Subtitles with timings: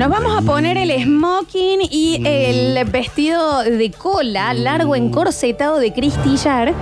[0.00, 6.72] Nos vamos a poner el smoking y el vestido de cola largo encorsetado de Cristillar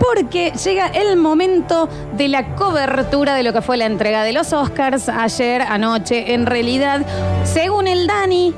[0.00, 4.52] porque llega el momento de la cobertura de lo que fue la entrega de los
[4.52, 6.34] Oscars ayer, anoche.
[6.34, 7.06] En realidad,
[7.44, 8.52] según el Dani,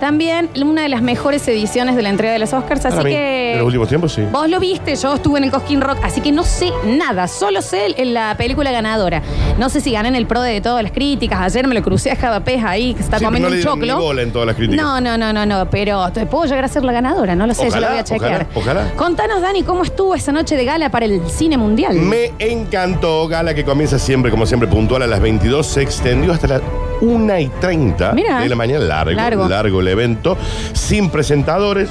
[0.00, 3.10] también una de las mejores ediciones de la entrega de los Oscars, así Para mí,
[3.14, 3.52] que...
[3.52, 4.22] En los últimos tiempos, sí.
[4.32, 7.62] Vos lo viste, yo estuve en el Cosquín Rock, así que no sé nada, solo
[7.62, 9.22] sé en la película ganadora.
[9.58, 12.10] No sé si gané en el pro de todas las críticas, ayer me lo crucé
[12.10, 14.00] a Java Pez ahí, que está Sí, comiendo no un le dieron choclo.
[14.00, 14.84] bola en todas las críticas.
[14.84, 17.54] No, no, no, no, no, pero te puedo llegar a ser la ganadora, no lo
[17.54, 18.46] sé, yo Ojalá, lo voy a chequear.
[18.54, 18.92] ojalá, ojalá.
[18.96, 21.94] Contanos, Dani, ¿cómo estuvo esa noche de gala para el cine mundial?
[21.96, 23.28] Me encantó.
[23.28, 25.66] Gala que comienza siempre, como siempre, puntual a las 22.
[25.66, 26.62] Se extendió hasta las
[27.00, 28.40] 1 y 30 Mira.
[28.40, 28.84] de la mañana.
[28.84, 29.48] Largo, Largo.
[29.48, 30.36] largo, el evento.
[30.72, 31.90] Sin presentadores.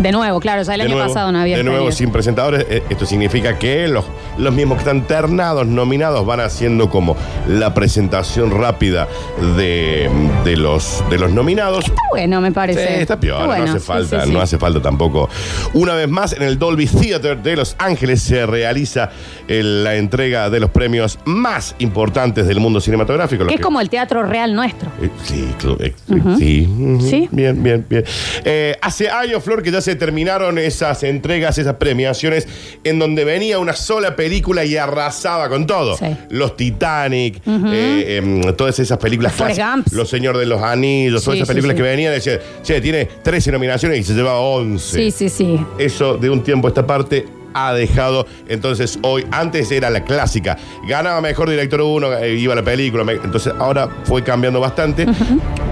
[0.00, 2.64] De nuevo, claro, ya el de año nuevo, pasado no había De nuevo, sin presentadores.
[2.68, 4.04] Eh, Esto significa que los,
[4.38, 7.16] los mismos que están ternados, nominados, van haciendo como
[7.48, 9.08] la presentación rápida
[9.56, 10.10] de,
[10.44, 11.84] de los, de los nominados.
[11.84, 12.86] Está bueno, me parece.
[12.86, 14.32] Sí, está peor, bueno, no hace falta, sí, sí.
[14.32, 15.28] no hace falta tampoco.
[15.74, 19.10] Una vez más, en el Dolby Theater de Los Ángeles se realiza
[19.48, 23.44] eh, la entrega de los premios más importantes del mundo cinematográfico.
[23.46, 24.90] Que es que- como el teatro real nuestro.
[25.02, 25.94] eh, Sí, eh,
[26.38, 27.28] sí.
[27.30, 28.04] Bien, bien, bien.
[28.44, 32.46] Eh, hace años, Flor, que ya se terminaron esas entregas, esas premiaciones,
[32.84, 35.96] en donde venía una sola película y arrasaba con todo.
[35.96, 36.06] Sí.
[36.30, 39.94] Los Titanic, eh, em, todas esas películas Forrest clásicas, Gump.
[39.96, 41.82] Los Señores de los Anillos, todas Sí, esas sí, películas sí.
[41.82, 44.96] que venían, decían, che, tiene 13 nominaciones y se lleva 11.
[44.96, 45.60] Sí, sí, sí.
[45.78, 48.26] Eso de un tiempo a esta parte ha dejado.
[48.48, 50.56] Entonces, hoy, antes era la clásica.
[50.88, 53.04] Ganaba mejor director uno, eh, iba la película.
[53.04, 55.06] me- Entonces, ahora fue cambiando bastante.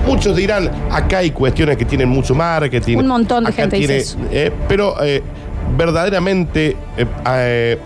[0.06, 2.96] Muchos dirán, acá hay cuestiones que tienen mucho marketing.
[2.98, 4.18] Un montón de acá gente dice eso.
[4.30, 5.22] eh, pero eh,
[5.76, 6.76] verdaderamente.
[6.96, 7.78] eh, eh,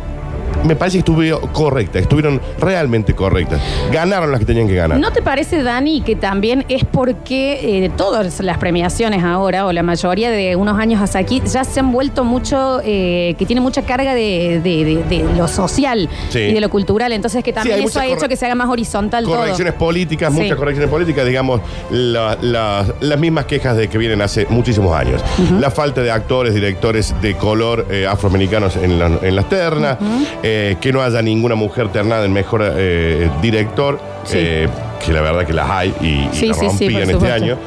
[0.65, 3.61] me parece que estuvieron correctas, estuvieron realmente correctas.
[3.93, 4.99] Ganaron las que tenían que ganar.
[4.99, 9.83] ¿No te parece, Dani, que también es porque eh, todas las premiaciones ahora, o la
[9.83, 13.83] mayoría de unos años hasta aquí, ya se han vuelto mucho, eh, que tiene mucha
[13.83, 16.39] carga de, de- de- de lo social Sí.
[16.41, 17.13] y de lo cultural?
[17.13, 20.41] Entonces, que también eso ha hecho que se haga más horizontal correcciones políticas, Sí.
[20.41, 21.61] muchas correcciones políticas, digamos,
[21.91, 25.23] la- la- las mismas quejas de que vienen hace muchísimos años.
[25.59, 29.99] La falta de actores, directores de color eh, afroamericanos en, la- en las ternas,
[30.43, 34.37] eh, que no haya ninguna mujer ternada en mejor eh, director, Sí.
[34.39, 34.69] eh,
[35.05, 37.13] que la verdad que las hay y, y Sí, la sí, sí, rompían por este
[37.15, 37.35] supuesto.
[37.45, 37.59] año.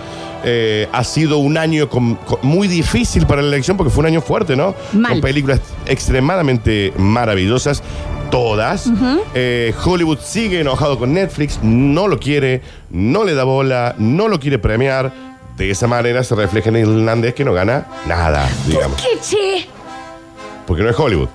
[0.94, 4.22] Ha sido un año con- con- muy difícil para la elección porque fue un año
[4.22, 4.76] fuerte, ¿no?
[4.94, 5.14] Mal.
[5.14, 7.82] Con películas extremadamente maravillosas,
[8.30, 8.90] todas.
[9.34, 12.62] Eh, Hollywood sigue enojado con Netflix, no lo quiere,
[12.92, 15.12] no le da bola, no lo quiere premiar.
[15.58, 19.02] De esa manera se refleja en el irlandés que no gana nada, digamos.
[19.02, 19.68] ¿Qué, che?
[20.68, 21.30] Porque no es Hollywood,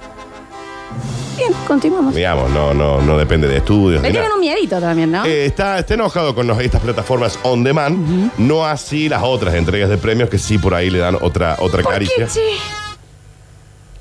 [1.49, 2.15] Bien, continuamos.
[2.15, 4.01] digamos, no, no, no depende de estudios.
[4.03, 4.34] Me ni tienen nada.
[4.34, 5.25] un miedito también, ¿no?
[5.25, 9.89] Eh, está, está enojado con los- estas plataformas on demand, no así las otras entregas
[9.91, 12.27] de premios que sí por ahí le dan otra, otra ¿Por qué, caricia.
[12.28, 12.41] che?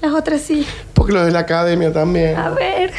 [0.01, 0.66] Las otras sí.
[0.94, 2.35] Porque los de la academia también.
[2.38, 2.91] A ver.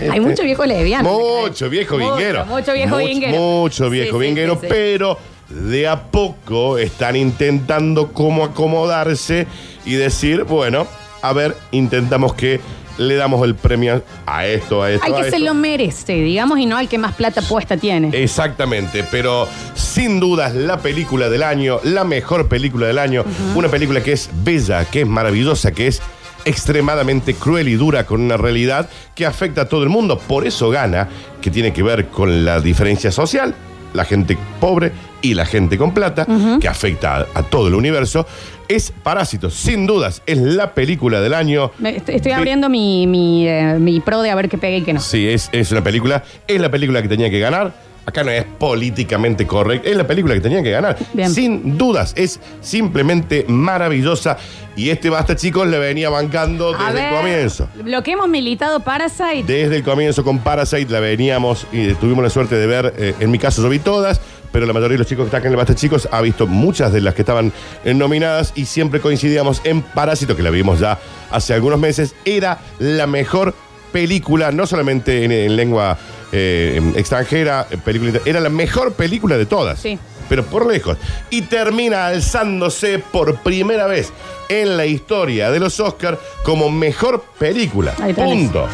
[0.00, 1.08] Hay Este, mucho viejo lesbiano.
[1.10, 2.46] Mucho viejo Mucho, vinguero.
[2.46, 3.36] mucho viejo vinguero.
[3.38, 4.66] Mucho viejo Sí, sí, vinguero, sí, sí.
[4.68, 9.46] pero de a poco están intentando cómo acomodarse
[9.84, 10.86] y decir, bueno,
[11.20, 12.60] a ver, intentamos que
[12.98, 15.06] le damos el premio a esto, a esto.
[15.06, 18.10] Al a que se lo merece, digamos, y no al que más plata puesta tiene.
[18.12, 24.02] Exactamente, pero sin dudas la película del año, la mejor película del año, una película
[24.02, 26.02] que es bella, que es maravillosa, que es
[26.44, 30.18] extremadamente cruel y dura con una realidad que afecta a todo el mundo.
[30.18, 31.08] Por eso gana,
[31.40, 33.54] que tiene que ver con la diferencia social,
[33.92, 36.26] la gente pobre y la gente con plata,
[36.60, 38.26] que afecta a, a todo el universo.
[38.72, 41.70] Es Parásitos, sin dudas, es la película del año.
[41.78, 44.94] Me- Estoy, abriendo mi, mi, eh, mi pro de a ver qué pegue y qué
[44.94, 45.00] no.
[45.00, 47.74] Sí, es, es una película, es la película que tenía que ganar.
[48.06, 50.96] Acá no es políticamente correcta, es la película que tenía que ganar.
[51.12, 51.30] Bien.
[51.30, 54.38] Sin dudas, es simplemente maravillosa.
[54.74, 57.68] Y este basta, chicos, le venía bancando A desde el comienzo.
[57.84, 59.44] Lo que hemos militado Parasite.
[59.46, 63.30] Desde el comienzo con Parasite la veníamos y tuvimos la suerte de ver, eh, en
[63.30, 64.20] mi caso yo vi todas,
[64.52, 66.46] pero la mayoría de los chicos que están acá en el Basta Chicos ha visto
[66.46, 67.52] muchas de las que estaban
[67.84, 70.98] eh, nominadas y siempre coincidíamos en Parásito, que la vimos ya
[71.30, 73.54] hace algunos meses, era la mejor
[73.90, 75.98] película, no solamente en, en lengua
[76.32, 79.80] eh, extranjera, eh, película, era la mejor película de todas.
[79.80, 79.98] Sí.
[80.28, 80.96] Pero por lejos.
[81.28, 84.12] Y termina alzándose por primera vez
[84.48, 87.92] en la historia de los Oscars como mejor película.
[88.14, 88.66] Punto.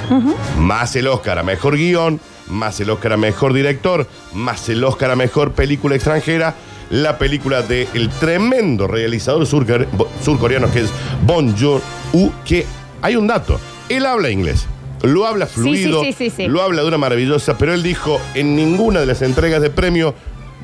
[0.59, 5.11] Más el Oscar a mejor guion, más el Oscar a mejor director, más el Oscar
[5.11, 6.55] a mejor película extranjera.
[6.91, 9.87] La película del tremendo realizador surcor-
[10.23, 10.91] surcoreano que es
[11.27, 12.65] Bon Joon-ho, que
[13.03, 13.61] hay un dato.
[13.91, 14.67] Él habla inglés.
[15.03, 16.47] Lo habla sí, fluido, sí, sí, sí.
[16.49, 20.15] lo habla de una maravillosa, pero él dijo en ninguna de las entregas de premio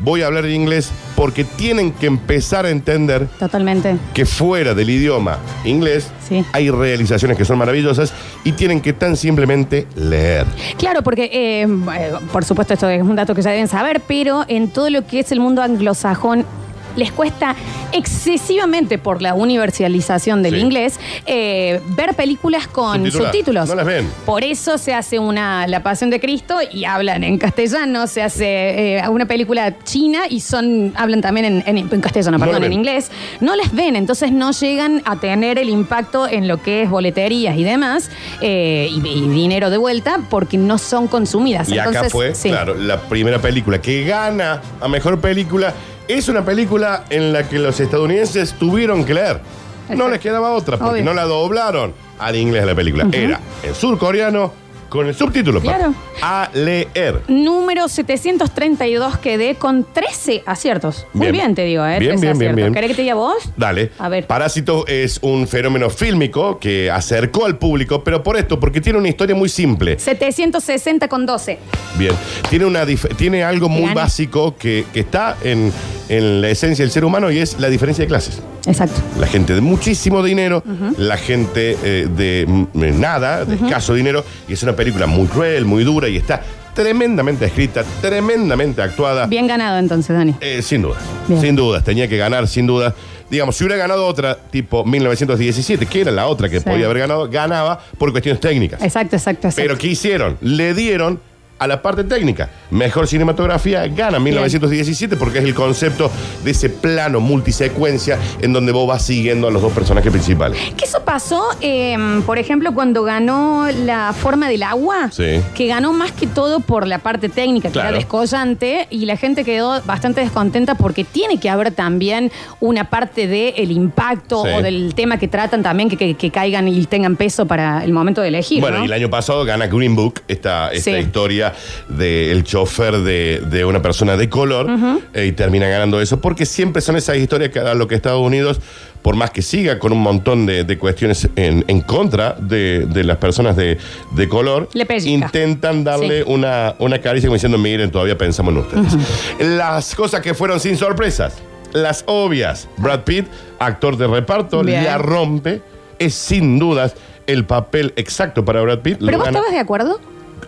[0.01, 3.97] voy a hablar en inglés porque tienen que empezar a entender Totalmente.
[4.13, 6.45] que fuera del idioma inglés Sí.
[6.53, 8.13] hay realizaciones que son maravillosas
[8.45, 10.47] y tienen que tan simplemente leer.
[10.79, 14.45] Claro, porque, eh, eh, por supuesto, esto es un dato que ya deben saber, pero
[14.49, 16.47] en todo lo que es el mundo anglosajón
[16.97, 17.55] les cuesta
[17.93, 20.61] excesivamente por la universalización del Sí.
[20.61, 23.33] inglés eh, ver películas con Subtituladas.
[23.33, 23.69] subtítulos.
[23.69, 24.09] No las ven.
[24.27, 28.97] Por eso se hace una La Pasión de Cristo y hablan en castellano, se hace
[28.99, 32.65] eh, una película china y son hablan también en, en- en castellano, No la perdón,
[32.65, 32.79] en ven.
[32.79, 33.11] inglés.
[33.41, 37.57] No las ven, entonces no llegan a tener el impacto en lo que es boleterías
[37.57, 41.69] y demás eh, y, y dinero de vuelta porque no son consumidas.
[41.69, 42.51] Y acá Entonces, fue, sí.
[42.51, 45.73] claro, la primera película que gana a mejor película.
[46.09, 49.41] Es una película en la que los estadounidenses tuvieron que leer.
[49.89, 50.09] No Exacto.
[50.11, 51.05] les quedaba otra, porque Obvio.
[51.05, 53.07] no la doblaron al inglés de la película.
[53.13, 54.53] Era en surcoreano
[54.95, 55.61] con el subtítulo.
[55.61, 55.75] pa.
[55.77, 55.93] Claro.
[56.23, 57.21] A leer.
[57.27, 61.05] Número 732 quedé con 13 aciertos.
[61.13, 61.33] Muy Bien.
[61.33, 61.99] bien, te digo, ¿eh?
[61.99, 62.57] Bien, 13 bien, bien, aciertos.
[62.57, 62.75] bien.
[62.75, 63.35] ¿Querés que te diga vos?
[63.57, 63.91] Dale.
[63.99, 64.29] A ver.
[64.29, 69.09] Parásito es un fenómeno fílmico que acercó al público, pero por esto, porque tiene una
[69.09, 69.99] historia muy simple.
[69.99, 71.59] 760 con 12.
[71.99, 72.13] Bien.
[72.49, 75.73] Tiene, una dif- tiene algo muy básico que, que está en,
[76.09, 78.41] en la esencia del ser humano y es la diferencia de clases.
[78.67, 79.01] Exacto.
[79.19, 80.63] La gente de muchísimo dinero,
[80.97, 85.65] la gente eh, de mm, nada, de escaso dinero, y es una película muy cruel,
[85.65, 86.43] muy dura y está
[86.75, 89.27] tremendamente escrita, tremendamente actuada.
[89.27, 90.35] Bien ganado entonces, Dani.
[90.41, 90.83] Eh, sin
[91.29, 91.41] Bien.
[91.41, 92.95] sin dudas, tenía que ganar, sin dudas.
[93.31, 96.65] Digamos, si hubiera ganado otra, tipo 1917, que era la otra que Sí.
[96.65, 98.83] podía haber ganado, ganaba por cuestiones técnicas.
[98.83, 99.63] Exacto, exacto, exacto.
[99.63, 100.37] Pero ¿qué hicieron?
[100.41, 101.21] Le dieron
[101.59, 102.51] a la parte técnica.
[102.71, 106.11] Mejor cinematografía gana 1917 porque es el concepto
[106.45, 110.59] de ese plano multisecuencia en donde vos vas siguiendo a los dos personajes principales.
[110.77, 111.97] Que eso pasó, eh,
[112.27, 115.41] por ejemplo, cuando ganó la forma del agua, Sí.
[115.55, 117.91] que ganó más que todo por la parte técnica, que Claro.
[117.91, 123.27] era descollante, y la gente quedó bastante descontenta porque tiene que haber también una parte
[123.27, 124.51] del impacto Sí.
[124.55, 127.93] o del tema que tratan también, que, que- que caigan y tengan peso para el
[127.93, 128.61] momento de elegir.
[128.61, 128.83] Bueno, ¿no?
[128.85, 130.97] y el año pasado gana Green Book, esta, esta Sí.
[130.97, 131.54] historia
[131.89, 134.69] del chofer de, de una persona de color,
[135.15, 138.21] eh, y termina ganando eso, porque siempre son esas historias que a lo que Estados
[138.21, 138.61] Unidos,
[139.03, 143.05] por más que siga con un montón de, de cuestiones en, en contra de, de
[143.05, 143.79] las personas de,
[144.13, 145.11] de color, Le pellizca.
[145.27, 146.25] intentan darle Sí.
[146.27, 148.97] una, una caricia como diciendo, miren, todavía pensamos en ustedes.
[149.41, 151.35] Las cosas que fueron sin sorpresas,
[151.73, 152.69] las obvias.
[152.77, 153.27] Brad Pitt,
[153.59, 154.85] actor de reparto, Bien.
[154.85, 155.61] la rompe,
[155.99, 156.95] es sin dudas
[157.27, 158.99] el papel exacto para Brad Pitt.
[159.01, 160.01] ¿Pero vos gana- estabas de acuerdo?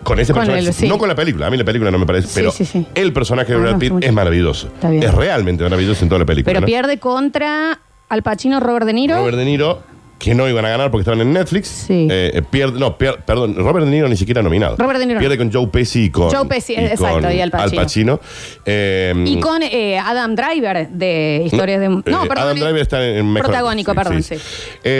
[0.07, 0.87] Con ese Con personaje, sí.
[0.87, 1.47] no con la película.
[1.47, 2.87] A mí la película no me parece, Sí, pero sí, sí.
[2.95, 4.07] el personaje de Ah, Brad no, Pitt mucho.
[4.07, 4.67] es maravilloso.
[4.67, 5.03] Está bien.
[5.03, 6.49] Es realmente maravilloso en toda la película.
[6.49, 6.65] Pero ¿no?
[6.65, 9.17] pierde contra Al Pacino, Robert De Niro.
[9.17, 9.83] Robert De Niro,
[10.19, 11.67] que no iban a ganar porque estaban en Netflix.
[11.67, 12.07] Sí.
[12.09, 14.75] eh, pierde, no, pier- perdón, Robert De Niro ni siquiera nominado.
[14.77, 16.31] Robert De Niro Pierde con Joe Pesci y con.
[16.31, 17.81] Joe Pesci, exacto, con y Al Pacino.
[17.81, 18.19] Pacino.
[18.65, 21.89] Eh, Y con eh, Adam Driver de Historias de...
[21.89, 22.37] No, eh, perdón.
[22.37, 23.49] Adam Driver está en mejor.
[23.51, 24.35] Protagónico, perdón, sí.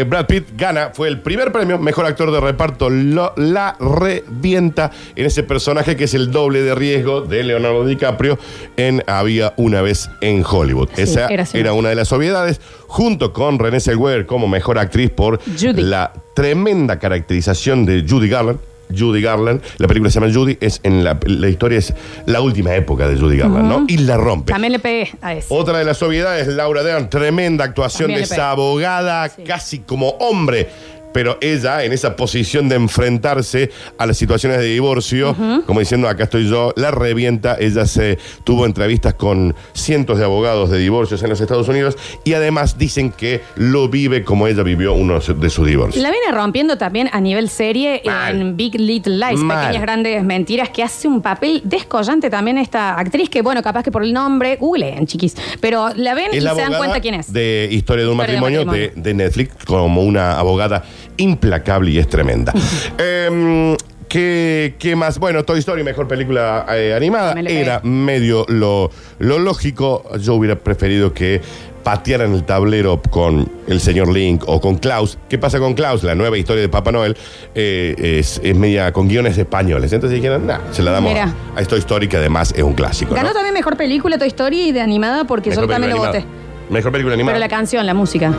[0.07, 5.25] Brad Pitt gana, fue el primer premio, mejor actor de reparto, lo- la revienta en
[5.25, 8.37] ese personaje que es el doble de riesgo de Leonardo DiCaprio
[8.77, 10.89] en Había una vez en Hollywood.
[10.97, 15.81] Esa era una de las obviedades, junto con Renée Zellweger como mejor actriz por Judy.
[15.81, 18.59] la tremenda caracterización de Judy Garland.
[18.97, 21.93] Judy Garland, la película se llama Judy, es en la, la historia es
[22.25, 23.83] la última época de Judy Garland, ¿no?
[23.85, 24.53] Y la rompe.
[24.53, 25.53] También le pegué a eso.
[25.53, 28.51] Otra de las obviedades, Laura Dern, tremenda actuación También de le esa pega.
[28.51, 29.43] abogada, Sí.
[29.43, 30.69] casi como hombre.
[31.17, 36.25] Pero ella, en esa posición de enfrentarse a las situaciones de divorcio, como diciendo, acá
[36.25, 37.57] estoy yo, la revienta.
[37.59, 42.33] Ella se tuvo entrevistas con cientos de abogados de divorcios en los Estados Unidos y
[42.33, 46.03] además dicen que lo vive como ella vivió uno de sus divorcios.
[46.03, 48.39] La viene rompiendo también a nivel serie Mal.
[48.39, 49.57] en Big Little Lies, Mal.
[49.57, 53.89] Pequeñas Grandes Mentiras, que hace un papel descollante también esta actriz, que bueno, capaz que
[53.89, 57.33] por el nombre, googleen, chiquis, pero la ven y se dan cuenta quién es.
[57.33, 59.03] De Historia de un Historia de matrimonio de, matrimonio.
[59.03, 60.83] de Netflix como una abogada
[61.17, 62.53] implacable y es tremenda.
[62.97, 63.75] Em,
[64.07, 65.19] ¿qué, qué más?
[65.19, 67.33] Bueno, Toy Story, mejor película eh, animada.
[67.39, 70.03] Era medio lo, lo lógico.
[70.19, 71.41] Yo hubiera preferido que
[71.87, 75.17] patearan el tablero con el señor Link o con Klaus.
[75.29, 76.03] ¿Qué pasa con Klaus?
[76.03, 77.15] La nueva historia de Papá Noel
[77.55, 79.93] eh, es, es media con guiones españoles.
[79.93, 81.33] Entonces dijeron, nah, se la damos Mira.
[81.55, 83.15] a Toy Story, que además es un clásico.
[83.15, 83.33] Ganó ¿no?
[83.33, 86.25] también mejor película Toy Story y de animada porque Mejor yo también lo voté.
[86.69, 87.35] Mejor película animada.
[87.35, 88.33] Pero la canción, la música.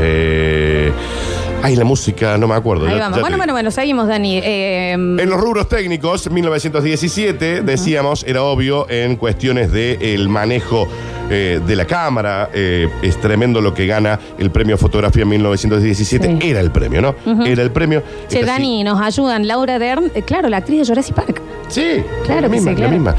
[0.00, 0.90] Eh,
[1.62, 2.86] ay, la música, no me acuerdo.
[2.86, 3.16] Ahí ya- vamos.
[3.16, 4.38] ya Bueno, te bueno, bueno, seguimos, Dani.
[4.38, 10.88] Eh, En los rubros técnicos, 1917, decíamos, era obvio en cuestiones del manejo
[11.30, 12.50] eh, de la cámara.
[12.52, 16.38] eh, es tremendo lo que gana el premio fotografía en 1917.
[16.40, 16.48] Sí.
[16.50, 17.14] Era el premio, ¿no?
[17.44, 18.02] Era el premio.
[18.28, 19.46] Che, Esta sí- Dani, nos ayudan.
[19.46, 21.40] Laura Dern, eh, claro, la actriz de Jurassic Park.
[21.68, 22.90] Sí, Claro la misma, sí, claro.
[22.92, 23.16] la misma.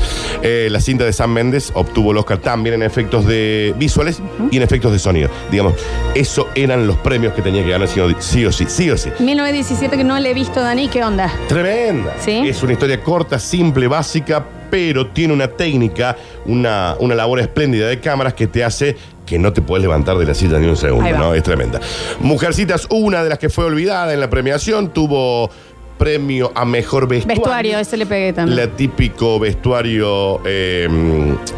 [0.69, 4.63] La cinta de Sam Méndez obtuvo el Oscar también en efectos de visuales y en
[4.63, 5.29] efectos de sonido.
[5.49, 5.73] Digamos,
[6.13, 8.97] eso eran los premios que tenía que ganar sí o sí, o sí, sí o
[8.97, 9.09] sí.
[9.19, 11.33] 1917 que no le he visto, Dani, ¿qué onda?
[11.47, 12.13] Tremenda.
[12.19, 12.43] Sí.
[12.47, 17.99] Es una historia corta, simple, básica, pero tiene una técnica, una, una labor espléndida de
[17.99, 21.35] cámaras que te hace que no te puedes levantar de la silla ni un segundo.
[21.35, 21.79] Es tremenda.
[22.21, 25.51] Mujercitas, una de las que fue olvidada en la premiación, tuvo
[25.99, 27.39] premio a mejor vestuario.
[27.43, 28.57] Vestuario, ese le pegué también.
[28.57, 30.87] La típico vestuario eh,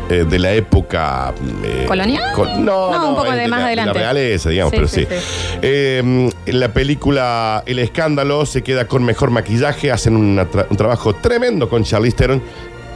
[0.09, 1.33] eh, de la época.
[1.63, 2.33] eh, ¿Colonial?
[2.35, 3.93] col- no, No, un poco de más la, adelante.
[3.93, 5.59] La realeza, digamos, Sí, pero sí, sí.
[5.61, 11.15] en la película El Escándalo se queda con mejor maquillaje, hacen una tra- un trabajo
[11.15, 12.43] tremendo con Charlize Theron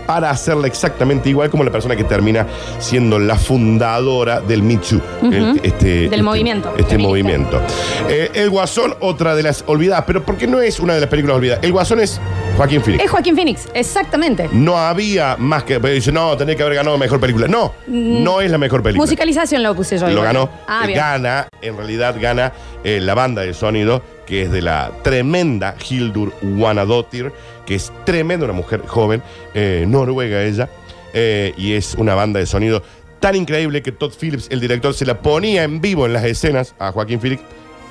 [0.10, 2.48] para hacerla exactamente igual como la persona que termina
[2.80, 5.00] siendo la fundadora del Too,
[5.32, 7.08] el- este, Del este- movimiento Este feminista.
[7.08, 7.62] movimiento.
[8.10, 11.10] Eh, el Guasón, otra de las olvidadas, pero ¿por qué no es una de las
[11.10, 11.64] películas olvidadas?
[11.64, 12.20] El Guasón es
[12.58, 13.04] Joaquín Phoenix.
[13.04, 14.50] Es Joaquín Phoenix, exactamente.
[14.52, 15.80] No había más que.
[15.80, 17.48] pero Dice, no, tenía que haber ganado mejor película.
[17.48, 19.04] No, no es la mejor película.
[19.06, 20.06] Musicalización lo puse yo.
[20.08, 20.26] Lo igual.
[20.26, 20.50] ganó.
[20.68, 20.98] Ah, Eh, bien.
[21.00, 22.52] gana, en realidad gana
[22.84, 27.34] eh, la banda de sonido, que es de la tremenda Hildur Guanadottir,
[27.66, 29.24] que es tremenda, una mujer joven,
[29.56, 30.70] eh, noruega ella,
[31.14, 32.84] eh, y es una banda de sonido
[33.20, 36.76] tan increíble que Todd Phillips, el director, se la ponía en vivo en las escenas
[36.80, 37.42] a Joaquín Phoenix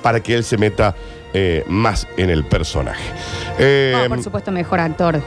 [0.01, 0.95] para que él se meta
[1.33, 3.03] eh, más en el personaje.
[3.59, 5.21] Eh, No, por supuesto, mejor actor.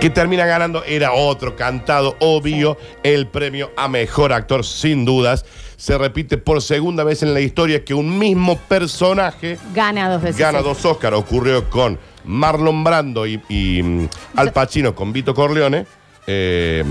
[0.00, 5.44] que termina ganando era otro cantado, obvio, el premio a mejor actor, sin dudas.
[5.80, 10.36] Se repite por segunda vez en la historia que un mismo personaje Gana dos veces.
[10.36, 11.16] gana dos Oscars.
[11.16, 15.86] Ocurrió con Marlon Brando y, y, mm, Al Pacino con Vito Corleone.
[16.26, 16.84] eh,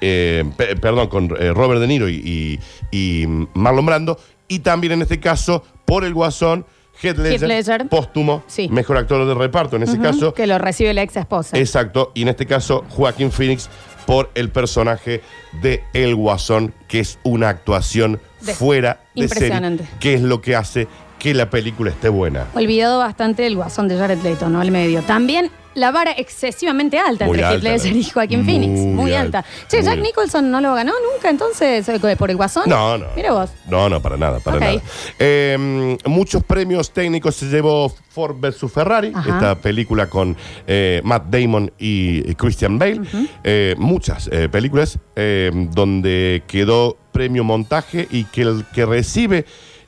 [0.00, 2.58] eh, pe- perdón, con eh, Robert De Niro y, y-
[2.90, 4.18] y Marlon Brando.
[4.48, 6.66] Y también en este caso, por el Guasón,
[7.00, 7.88] Heath Ledger, Ledger.
[7.88, 8.68] póstumo, Sí.
[8.70, 10.34] mejor actor de reparto en ese Ujú, caso.
[10.34, 11.56] Que lo recibe la ex esposa.
[11.56, 13.70] Exacto, y en este caso Joaquín Phoenix
[14.04, 15.22] por el personaje
[15.62, 19.84] de El Guasón, que es una actuación fuera de impresionante.
[19.84, 20.88] serie, que es lo que hace
[21.22, 22.48] que la película esté buena.
[22.52, 24.60] Olvidado bastante el guasón de Jared Leto, ¿no?
[24.60, 25.02] Al medio.
[25.02, 28.80] También la vara excesivamente alta Muy entre Heath alta, Ledger la- y Joaquín Phoenix.
[28.80, 29.50] muy alta, alta.
[29.68, 30.02] Che, muy Jack alta.
[30.08, 32.64] Nicholson no lo ganó nunca, entonces, eh, por el guasón.
[32.66, 33.06] No, no.
[33.14, 33.50] Mira vos.
[33.68, 34.62] No, no, para nada, para Ok.
[34.64, 34.80] nada.
[35.20, 39.30] Eh, muchos premios técnicos se llevó Ford vs Ferrari, Ajá.
[39.30, 40.36] esta película con
[40.66, 43.00] eh, Matt Damon y, y Christian Bale.
[43.44, 49.44] Eh, muchas eh, películas eh, donde quedó premio montaje y que el que recibe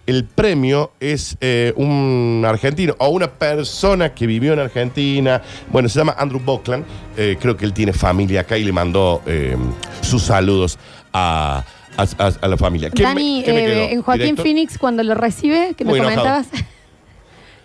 [0.06, 5.40] el premio es eh, un argentino o una persona que vivió en Argentina.
[5.70, 6.84] Bueno, se llama Andrew Buckland.
[7.16, 9.56] Eh, creo que él tiene familia acá y le mandó eh,
[10.02, 10.78] sus saludos
[11.12, 11.64] a,
[11.96, 12.90] a- a- a la familia.
[12.90, 13.82] ¿Qué me- Dani, me quedó?
[13.88, 14.44] en Joaquín ¿Director?
[14.44, 16.20] Phoenix, cuando lo recibe, que me Muy enojado.
[16.22, 16.64] comentabas.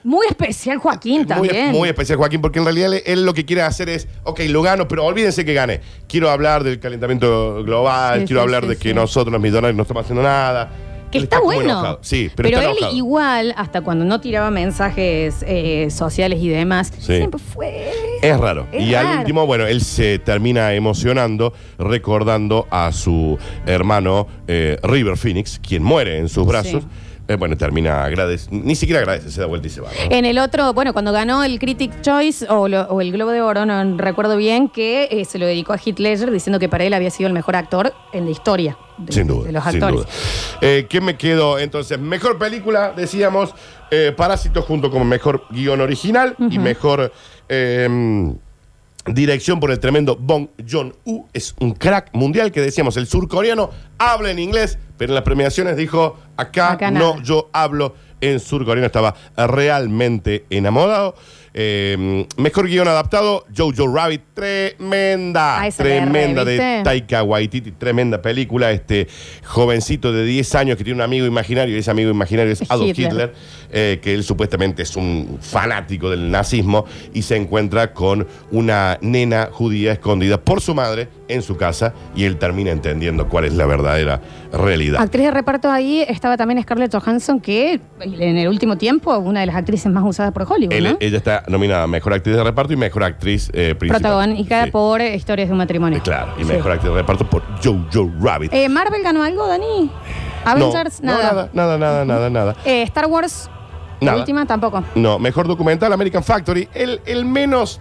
[0.02, 1.72] Muy especial Joaquín también.
[1.72, 4.62] muy especial, Joaquín, porque en realidad él, él lo que quiere hacer es, ok, lo
[4.62, 5.82] gano, pero olvídense que gane.
[6.08, 9.76] Quiero hablar del calentamiento global, Sí, quiero sí, hablar sí, de que nosotros los millonarios
[9.76, 10.72] no estamos haciendo nada.
[11.12, 11.62] Que está, bueno.
[11.72, 12.00] enojado.
[12.02, 12.96] Sí, pero, está él enojado.
[12.96, 17.18] igual, hasta cuando no tiraba mensajes eh, sociales y demás, Sí.
[17.18, 17.92] siempre fue.
[18.22, 18.68] Es raro.
[18.72, 25.18] Es y al último, bueno, él se termina emocionando recordando a su hermano eh, River
[25.18, 26.84] Phoenix, quien muere en sus brazos.
[26.84, 26.90] Sí.
[27.30, 29.90] Eh, bueno, termina agradeciendo, ni siquiera agradece, se da vuelta y se va.
[29.90, 30.16] ¿no?
[30.16, 33.40] En el otro, bueno, cuando ganó el Critic Choice o, lo- o el Globo de
[33.42, 36.86] Oro, no recuerdo bien, que eh, se lo dedicó a Heath Ledger diciendo que para
[36.86, 39.46] él había sido el mejor actor en la historia de, Sin duda.
[39.46, 40.00] de los sin actores.
[40.00, 40.10] duda.
[40.62, 42.00] Eh, ¿Qué me quedo entonces?
[42.00, 43.54] Mejor película, decíamos,
[43.92, 47.14] eh, Parásito junto con mejor guion original y mejor
[47.48, 47.88] eh,
[49.14, 51.28] dirección por el tremendo Bong Joon-ho.
[51.34, 55.78] Es un crack mundial que decíamos, el surcoreano habla en inglés, pero en las premiaciones
[55.78, 57.24] dijo, acá, Acá no, nada.
[57.24, 58.86] yo hablo en surcoreano.
[58.86, 61.16] Estaba realmente enamorado.
[61.54, 66.82] Eh, mejor guion adaptado, Jojo Rabbit, tremenda, tremenda re, de ¿viste?
[66.84, 68.72] Taika Waititi, tremenda película.
[68.72, 69.08] Este
[69.46, 72.90] jovencito de 10 años que tiene un amigo imaginario, y ese amigo imaginario es Adolf
[72.90, 73.08] Hitler.
[73.12, 73.34] Hitler,
[73.72, 79.50] eh, que él supuestamente es un fanático del nazismo y se encuentra con una nena
[79.52, 83.66] judía escondida por su madre en su casa y él termina entendiendo cuál es la
[83.66, 85.00] verdadera realidad.
[85.02, 89.46] Actriz de reparto ahí estaba también Scarlett Johansson, que en el último tiempo, una de
[89.46, 90.98] las actrices más usadas por Hollywood, Él- ¿no?
[91.00, 94.02] Ella está nominada Mejor Actriz de Reparto y Mejor Actriz eh, Principal.
[94.02, 94.72] Protagónica Sí.
[94.72, 95.98] por eh, Historias de un matrimonio.
[96.00, 96.52] Eh, Claro, y Sí.
[96.52, 98.54] Mejor Actriz de Reparto por Jojo Rabbit.
[98.54, 99.90] Eh, ¿Marvel ganó algo, Dani?
[100.46, 101.50] Avengers, no, nada.
[101.54, 102.56] nada, nada, nada, nada, nada.
[102.66, 103.50] Eh, Star Wars,
[104.00, 104.20] la Nada.
[104.20, 104.84] última, tampoco.
[104.96, 106.70] No, mejor documental, American Factory.
[106.74, 107.80] El, el menos.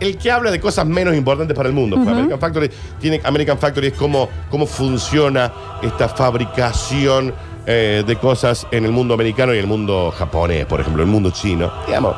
[0.00, 1.94] el que habla de cosas menos importantes para el mundo.
[1.94, 2.68] Porque American Factory
[3.00, 7.32] tiene American Factory es cómo, cómo funciona esta fabricación
[7.66, 11.30] eh, de cosas en el mundo americano y el mundo japonés, por ejemplo, el mundo
[11.30, 11.70] chino.
[11.86, 12.16] Digamos,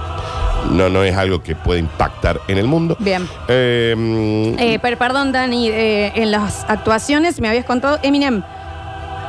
[0.73, 2.97] no, no es algo que pueda impactar en el mundo.
[3.01, 3.29] Bien.
[3.49, 8.43] Eh, Eh, pero perdón, Dani, eh, en las actuaciones me habías contado Eminem.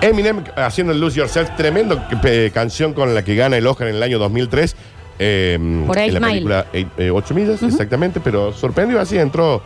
[0.02, 3.96] Eminem haciendo el Lose Yourself, tremendo eh, canción con la que gana el Oscar en
[3.96, 4.76] el año 2003.
[5.20, 6.66] eh, Por Eight en la Mile.
[6.72, 9.62] película 8 millas, exactamente, pero sorprendió así, entró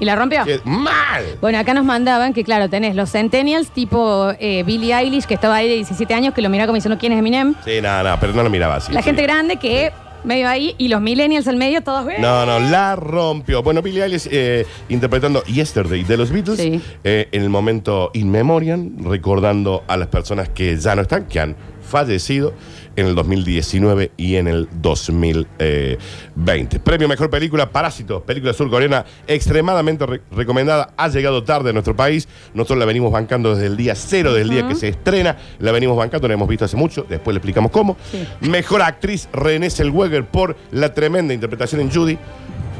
[0.00, 0.44] ¿Y la rompió?
[0.46, 1.24] eh, mal.
[1.40, 5.56] Bueno, acá nos mandaban que, claro, tenés los Centennials tipo eh, Billie Eilish, que estaba
[5.56, 7.54] ahí de 17 años, que lo mira como diciendo quién es Eminem.
[7.64, 8.92] Sí, nada, nada, pero no lo miraba así.
[8.92, 9.06] la sí.
[9.06, 9.92] gente grande que
[10.24, 12.20] medio ahí y los Millennials al medio, todos bien.
[12.20, 13.62] No, no, la rompió.
[13.62, 16.80] Bueno, Billie Eilish eh, interpretando Yesterday de los Beatles Sí.
[17.04, 21.40] eh, en el momento in memoriam, recordando a las personas que ya no están, que
[21.40, 21.56] han
[21.88, 22.52] fallecido
[22.96, 26.80] en el 2019 y en el 2020.
[26.80, 30.92] Premio Mejor Película, Parásito, película surcoreana extremadamente re- recomendada.
[30.96, 32.28] Ha llegado tarde a nuestro país.
[32.54, 35.36] Nosotros la venimos bancando desde el día cero, desde el día que se estrena.
[35.58, 37.06] La venimos bancando, la hemos visto hace mucho.
[37.08, 37.96] Después le explicamos cómo.
[38.10, 38.26] Sí.
[38.48, 42.18] Mejor actriz, Renée Zellweger por la tremenda interpretación en Judy.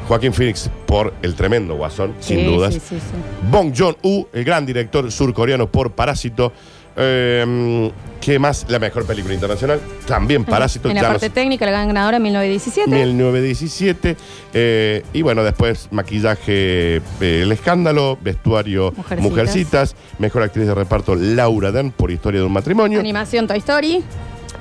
[0.09, 2.73] Joaquín Phoenix por el tremendo Guasón, Sí, sin dudas.
[2.75, 2.81] sí.
[3.51, 6.51] Bong Joon-ho, el gran director surcoreano por Parásito.
[6.99, 7.91] Eh,
[8.21, 8.67] ¿Qué más?
[8.69, 9.81] La mejor película internacional.
[10.07, 10.89] También Parásito.
[10.89, 12.91] En la ya parte nos- técnica, la gran ganadora en 1917.
[12.91, 14.17] 1917.
[14.53, 19.23] eh, y bueno, después maquillaje eh, El Escándalo, vestuario Mujercitas.
[19.31, 19.97] Mujercitas.
[20.19, 22.99] mejor actriz de reparto Laura Dern por Historia de un matrimonio.
[23.01, 24.03] Animación Toy Story.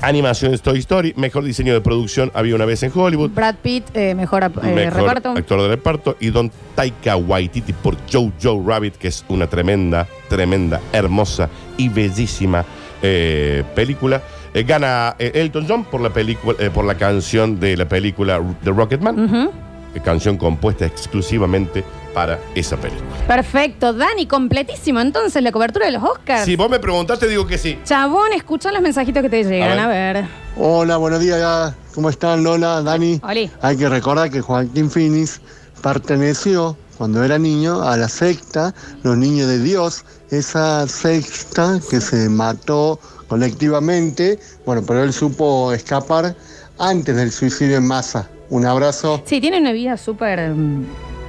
[0.02, 3.32] Animación Toy Story, mejor diseño de producción Había una vez en Hollywood.
[3.32, 5.30] Brad Pitt, eh, mejor eh, mejor reparto.
[5.32, 10.80] actor de reparto y Don Taika Waititi por Jojo Rabbit, que es una tremenda, tremenda,
[10.94, 12.66] hermosa y bellísima
[13.02, 14.22] eh, película.
[14.54, 19.52] Gana Elton John por la película, eh, por la canción de la película The Rocketman,
[19.94, 21.84] eh, canción compuesta exclusivamente
[22.18, 23.16] para esa película.
[23.28, 25.00] Perfecto, Dani, completísimo.
[25.00, 26.46] Entonces, la cobertura de los Oscars.
[26.46, 27.78] Si vos me preguntaste, digo que sí.
[27.84, 29.78] Chabón, escucha los mensajitos que te llegan.
[29.78, 30.26] A A ver.
[30.56, 31.76] Hola, buenos días.
[31.94, 33.22] ¿Cómo están Lola, Dani?
[33.22, 33.52] Oli.
[33.62, 35.40] Hay que recordar que Joaquín Phoenix
[35.84, 42.30] perteneció cuando era niño a la secta Los Niños de Dios, esa secta que se
[42.30, 46.36] mató colectivamente, bueno, pero él supo escapar
[46.80, 48.28] antes del suicidio en masa.
[48.50, 49.22] Un abrazo.
[49.26, 50.86] Sí, tiene una vida súper, mm,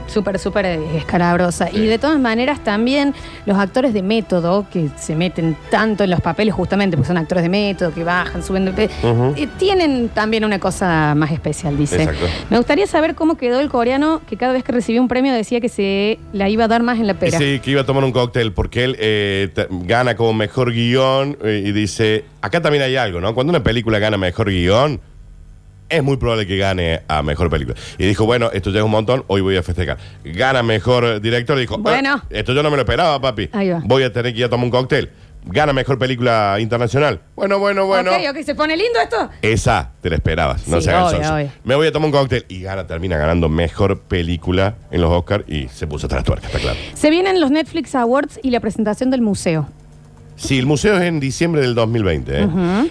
[0.08, 1.70] súper, súper eh, escalabrosa.
[1.70, 3.14] Y de todas maneras también
[3.46, 7.42] los actores de método, que se meten tanto en los papeles justamente porque son actores
[7.42, 12.02] de método, que bajan, suben de eh, tienen también una cosa más especial, dice.
[12.02, 12.26] Exacto.
[12.50, 15.60] Me gustaría saber cómo quedó el coreano que cada vez que recibía un premio decía
[15.60, 17.38] que se la iba a dar más en la pera.
[17.38, 21.62] Sí, que iba a tomar un cóctel porque él eh, gana como mejor guion eh,
[21.64, 23.34] y dice, acá también hay algo, ¿no?
[23.34, 25.00] Cuando una película gana mejor guion,
[25.88, 27.76] es muy probable que gane a mejor película.
[27.98, 29.98] Y dijo, bueno, esto ya es un montón, hoy voy a festejar.
[30.24, 32.22] Gana mejor director, y dijo, Bueno.
[32.30, 33.48] "Eh, esto yo no me lo esperaba, papi.
[33.52, 33.80] Ahí va.
[33.84, 35.10] Voy a tener que ir a tomar un cóctel.
[35.50, 37.20] Gana mejor película internacional.
[37.36, 38.10] Bueno, bueno, bueno.
[38.10, 39.30] Ok, ok, se pone lindo esto.
[39.40, 41.50] Esa te la esperabas, no Sí, se hagan obvio.
[41.64, 45.44] Me voy a tomar un cóctel y gana, termina ganando mejor película en los Oscars
[45.48, 46.76] y se puso atrás tuerca, está claro.
[46.92, 49.68] Se vienen los Netflix Awards y la presentación del museo.
[50.38, 52.32] Sí, el museo es en diciembre del 2020.
[52.42, 52.48] ¿eh?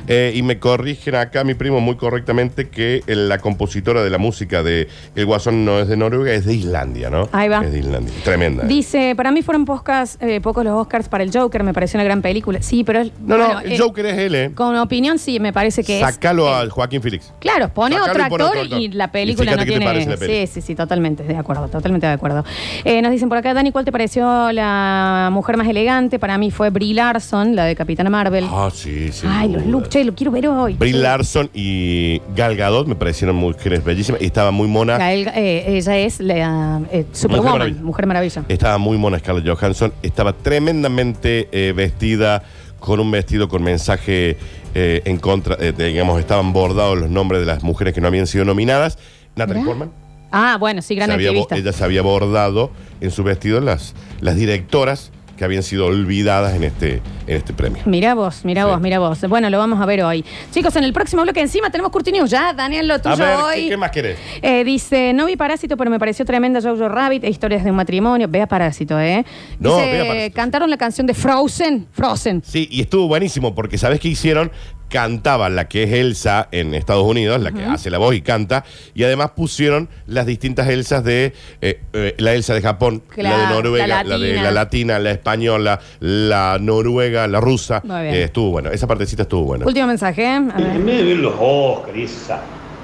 [0.07, 4.63] Eh, y me corrigen acá mi primo muy correctamente que la compositora de la música
[4.63, 7.29] de El Guasón no es de Noruega, es de Islandia, ¿no?
[7.31, 7.63] Ahí va.
[7.63, 8.13] Es de Islandia.
[8.25, 8.63] Tremenda.
[8.63, 8.67] ¿eh?
[8.67, 12.03] Dice, para mí fueron pocas, eh, pocos los Oscars para el Joker, me pareció una
[12.03, 12.61] gran película.
[12.61, 14.51] Sí, pero es, no, bueno, no, el eh, Joker es él, ¿eh?
[14.53, 16.67] Con opinión sí, me parece que Sacalo es.
[16.67, 17.31] a Joaquín Phoenix.
[17.39, 18.79] Claro, pone Sacalo otro y actor, otro actor.
[18.81, 19.85] y la Y película fíjate no qué te tiene.
[19.85, 20.47] parece la peli.
[20.47, 22.43] sí, sí, sí, totalmente de acuerdo, totalmente de acuerdo.
[22.83, 26.19] Eh, nos dicen por acá, Dani, ¿cuál te pareció la mujer más elegante?
[26.19, 28.45] Para mí fue Brie Larson, la de Capitana Marvel.
[28.49, 29.25] Ah, sí, sí.
[29.29, 30.73] Ay, los looks, che, lo quiero ver hoy.
[30.73, 34.97] Brie Larson y Gal Gadot me parecieron mujeres bellísimas y estaba muy mona.
[34.97, 37.81] Gael, eh, ella es la eh, Superwoman, Maravilla.
[37.81, 38.43] Mujer Maravilla.
[38.47, 39.93] Estaba muy mona Scarlett Johansson.
[40.01, 42.43] Estaba tremendamente eh, vestida
[42.79, 44.37] con un vestido con mensaje
[44.75, 45.55] eh, en contra.
[45.55, 48.97] digamos, estaban bordados los nombres de las mujeres que no habían sido nominadas.
[49.35, 49.63] Natalie.
[49.63, 49.91] Portman.
[50.31, 51.55] Ah, bueno, sí, gran se había activista.
[51.55, 56.63] ella se había bordado en su vestido las, las directoras que habían sido olvidadas en
[56.63, 57.83] este, en este premio.
[57.85, 58.69] Mira vos, mira Sí.
[58.69, 59.21] vos, mira vos.
[59.29, 60.25] Bueno, lo vamos a ver hoy.
[60.51, 62.53] Chicos, en el próximo bloque encima tenemos Curti News ya.
[62.53, 63.55] Daniel, lo A tuyo ver, hoy.
[63.63, 64.17] ¿qué, qué más querés?
[64.41, 67.77] Eh, dice, no vi Parásito, pero me pareció tremenda Jojo Rabbit e historias de un
[67.77, 68.27] matrimonio.
[68.27, 69.23] Vea Parásito, ¿eh?
[69.59, 70.35] No, Dice, vea Parásito.
[70.35, 71.87] cantaron la canción de Frozen.
[71.91, 72.41] Frozen.
[72.43, 74.51] Sí, y estuvo buenísimo porque ¿sabes qué hicieron?
[74.89, 78.63] Cantaba la que es Elsa en Estados Unidos, la que hace la voz y canta,
[78.93, 83.47] y además pusieron las distintas Elsas de eh, eh, la Elsa de Japón, Claro, la
[83.49, 84.43] de Noruega, la la, de latina.
[84.43, 87.81] la latina, la española, la noruega, la rusa.
[87.83, 88.15] Muy bien.
[88.15, 89.65] Eh, estuvo bueno, esa partecita estuvo buena.
[89.65, 90.23] Último mensaje.
[90.23, 90.35] ¿eh?
[90.53, 90.67] A ver.
[90.75, 92.39] En medio de ver los Oscars y esa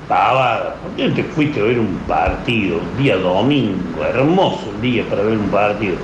[0.09, 0.75] pavada.
[0.75, 2.79] ¿Por qué no te fuiste a ver un partido?
[2.97, 5.95] Día domingo, hermoso el día para ver un partido.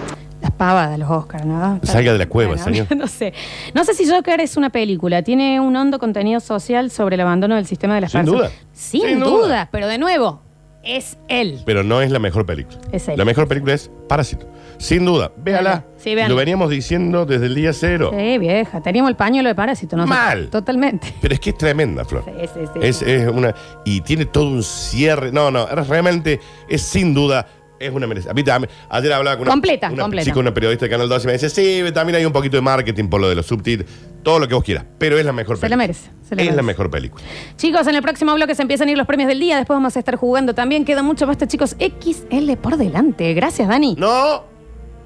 [0.42, 1.80] Las pavadas, los Oscars, ¿no?
[1.84, 2.88] Salga de la cueva, señor.
[2.96, 3.34] No sé.
[3.74, 5.22] No sé si Joker es una película.
[5.22, 8.52] Tiene un hondo contenido social sobre el abandono del sistema de las Sin personas.
[8.52, 8.52] duda.
[8.72, 9.30] Sin, Sin duda.
[9.48, 9.70] duda.
[9.72, 10.42] Pero de nuevo,
[10.82, 11.60] es él.
[11.66, 12.78] Pero no es la mejor película.
[12.94, 13.18] Es él.
[13.18, 14.48] La mejor película es Parásito.
[14.78, 15.30] Sin duda.
[15.36, 15.84] Véala.
[15.98, 16.30] Sí, véanla.
[16.30, 18.12] Lo veníamos diciendo desde el día cero.
[18.18, 18.80] Sí, vieja.
[18.82, 20.08] Teníamos el pañuelo de parásito, ¿no?
[20.08, 20.48] Mal.
[20.50, 21.14] Totalmente.
[21.22, 22.24] Pero es que es tremenda, Flor.
[22.26, 22.80] Sí, sí, sí.
[22.82, 23.54] Es, es una.
[23.84, 25.34] Y tiene todo un cierre.
[25.34, 27.46] No, no, realmente, es sin duda.
[27.80, 28.32] Es una merecida.
[28.32, 30.26] A mí también- Ayer hablaba con una, Completa, una completa.
[30.26, 32.62] chica, una periodista de Canal 2 y me dice, sí, también hay un poquito de
[32.62, 33.90] marketing por lo de los subtítulos,
[34.22, 35.78] todo lo que vos quieras, pero es la mejor Se la película.
[35.78, 37.24] merece, se la es la mejor película.
[37.56, 39.58] Chicos, en el próximo bloque se empiezan a ir los premios del día.
[39.58, 40.84] Después vamos a estar jugando también.
[40.84, 41.76] Queda mucho basta, chicos.
[41.80, 43.34] XL por delante.
[43.34, 43.96] Gracias, Dani.
[43.98, 44.44] No,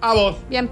[0.02, 0.36] a vos.
[0.50, 0.68] Bien.